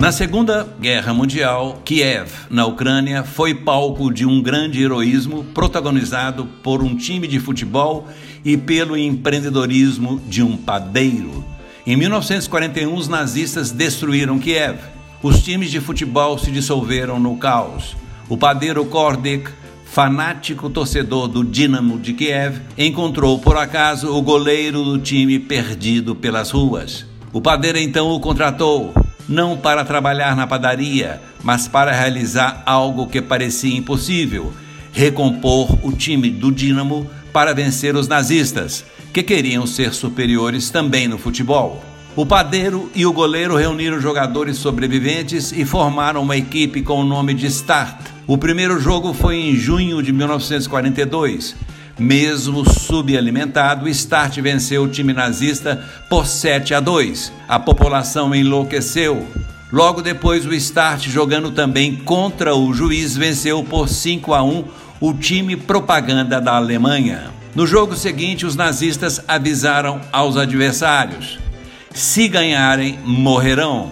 Na 0.00 0.10
Segunda 0.10 0.66
Guerra 0.80 1.12
Mundial, 1.12 1.82
Kiev, 1.84 2.30
na 2.48 2.64
Ucrânia, 2.64 3.22
foi 3.22 3.54
palco 3.54 4.10
de 4.10 4.24
um 4.24 4.40
grande 4.40 4.82
heroísmo 4.82 5.44
protagonizado 5.52 6.46
por 6.62 6.82
um 6.82 6.96
time 6.96 7.28
de 7.28 7.38
futebol 7.38 8.08
e 8.42 8.56
pelo 8.56 8.96
empreendedorismo 8.96 10.18
de 10.26 10.42
um 10.42 10.56
padeiro. 10.56 11.44
Em 11.86 11.96
1941, 11.96 12.94
os 12.94 13.08
nazistas 13.08 13.72
destruíram 13.72 14.38
Kiev. 14.38 14.78
Os 15.22 15.42
times 15.42 15.70
de 15.70 15.80
futebol 15.80 16.38
se 16.38 16.50
dissolveram 16.50 17.20
no 17.20 17.36
caos. 17.36 17.94
O 18.26 18.38
padeiro 18.38 18.86
Kordek, 18.86 19.50
fanático 19.84 20.70
torcedor 20.70 21.28
do 21.28 21.44
Dinamo 21.44 21.98
de 21.98 22.14
Kiev, 22.14 22.58
encontrou 22.78 23.38
por 23.38 23.58
acaso 23.58 24.16
o 24.16 24.22
goleiro 24.22 24.82
do 24.82 24.98
time 24.98 25.38
perdido 25.38 26.14
pelas 26.14 26.50
ruas. 26.50 27.04
O 27.34 27.40
padeiro 27.42 27.76
então 27.76 28.08
o 28.08 28.18
contratou 28.18 28.94
não 29.30 29.56
para 29.56 29.84
trabalhar 29.84 30.34
na 30.34 30.44
padaria, 30.44 31.22
mas 31.40 31.68
para 31.68 31.92
realizar 31.92 32.64
algo 32.66 33.06
que 33.06 33.22
parecia 33.22 33.76
impossível: 33.76 34.52
recompor 34.92 35.78
o 35.86 35.92
time 35.92 36.28
do 36.28 36.50
Dínamo 36.50 37.08
para 37.32 37.54
vencer 37.54 37.94
os 37.94 38.08
nazistas, 38.08 38.84
que 39.12 39.22
queriam 39.22 39.66
ser 39.68 39.94
superiores 39.94 40.68
também 40.68 41.06
no 41.06 41.16
futebol. 41.16 41.84
O 42.16 42.26
padeiro 42.26 42.90
e 42.92 43.06
o 43.06 43.12
goleiro 43.12 43.54
reuniram 43.54 44.00
jogadores 44.00 44.56
sobreviventes 44.56 45.52
e 45.52 45.64
formaram 45.64 46.22
uma 46.22 46.36
equipe 46.36 46.82
com 46.82 47.00
o 47.00 47.06
nome 47.06 47.32
de 47.32 47.46
Start. 47.46 48.00
O 48.26 48.36
primeiro 48.36 48.80
jogo 48.80 49.14
foi 49.14 49.36
em 49.36 49.54
junho 49.54 50.02
de 50.02 50.12
1942 50.12 51.54
mesmo 52.00 52.64
subalimentado, 52.68 53.86
Start 53.88 54.40
venceu 54.40 54.84
o 54.84 54.88
time 54.88 55.12
nazista 55.12 55.84
por 56.08 56.26
7 56.26 56.74
a 56.74 56.80
2. 56.80 57.30
A 57.46 57.58
população 57.58 58.34
enlouqueceu. 58.34 59.28
Logo 59.70 60.00
depois, 60.00 60.46
o 60.46 60.54
Start, 60.54 61.06
jogando 61.08 61.50
também 61.50 61.94
contra 61.94 62.56
o 62.56 62.72
juiz, 62.72 63.16
venceu 63.16 63.62
por 63.62 63.88
5 63.88 64.32
a 64.32 64.42
1 64.42 64.64
o 65.00 65.12
time 65.12 65.56
propaganda 65.56 66.40
da 66.40 66.56
Alemanha. 66.56 67.30
No 67.54 67.66
jogo 67.66 67.94
seguinte, 67.94 68.46
os 68.46 68.56
nazistas 68.56 69.22
avisaram 69.28 70.00
aos 70.10 70.36
adversários: 70.36 71.38
se 71.92 72.26
ganharem, 72.28 72.98
morrerão. 73.04 73.90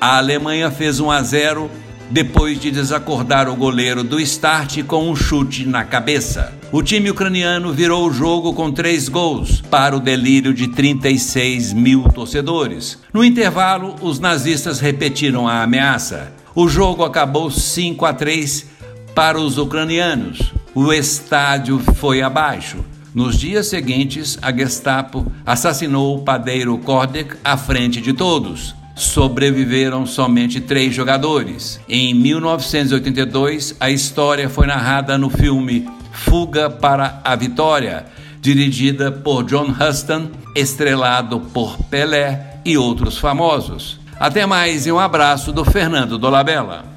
A 0.00 0.18
Alemanha 0.18 0.70
fez 0.70 0.98
1 0.98 1.10
a 1.10 1.22
0 1.22 1.70
depois 2.10 2.60
de 2.60 2.70
desacordar 2.70 3.48
o 3.48 3.56
goleiro 3.56 4.02
do 4.02 4.20
Start 4.20 4.82
com 4.84 5.10
um 5.10 5.16
chute 5.16 5.66
na 5.66 5.84
cabeça. 5.84 6.55
O 6.72 6.82
time 6.82 7.08
ucraniano 7.08 7.72
virou 7.72 8.08
o 8.08 8.12
jogo 8.12 8.52
com 8.52 8.72
três 8.72 9.08
gols, 9.08 9.60
para 9.70 9.96
o 9.96 10.00
delírio 10.00 10.52
de 10.52 10.66
36 10.66 11.72
mil 11.72 12.02
torcedores. 12.08 12.98
No 13.12 13.24
intervalo, 13.24 13.94
os 14.02 14.18
nazistas 14.18 14.80
repetiram 14.80 15.46
a 15.46 15.62
ameaça. 15.62 16.32
O 16.56 16.68
jogo 16.68 17.04
acabou 17.04 17.52
5 17.52 18.04
a 18.04 18.12
3 18.12 18.66
para 19.14 19.38
os 19.38 19.58
ucranianos. 19.58 20.52
O 20.74 20.92
estádio 20.92 21.78
foi 21.78 22.20
abaixo. 22.20 22.78
Nos 23.14 23.38
dias 23.38 23.68
seguintes, 23.68 24.36
a 24.42 24.52
Gestapo 24.52 25.30
assassinou 25.46 26.16
o 26.16 26.22
padeiro 26.22 26.76
Kordek 26.78 27.36
à 27.44 27.56
frente 27.56 28.00
de 28.00 28.12
todos 28.12 28.74
sobreviveram 28.96 30.06
somente 30.06 30.58
três 30.58 30.94
jogadores. 30.94 31.78
Em 31.86 32.14
1982, 32.14 33.76
a 33.78 33.90
história 33.90 34.48
foi 34.48 34.66
narrada 34.66 35.18
no 35.18 35.28
filme 35.28 35.86
Fuga 36.16 36.68
para 36.70 37.20
a 37.22 37.36
Vitória, 37.36 38.06
dirigida 38.40 39.12
por 39.12 39.44
John 39.44 39.68
Huston, 39.70 40.30
estrelado 40.54 41.40
por 41.40 41.76
Pelé 41.84 42.60
e 42.64 42.76
outros 42.76 43.18
famosos. 43.18 44.00
Até 44.18 44.46
mais 44.46 44.86
e 44.86 44.92
um 44.92 44.98
abraço 44.98 45.52
do 45.52 45.64
Fernando 45.64 46.18
Dolabella. 46.18 46.95